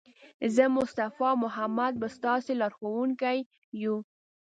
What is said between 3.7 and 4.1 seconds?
یو.